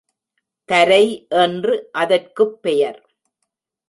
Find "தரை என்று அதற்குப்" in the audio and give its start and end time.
0.69-2.61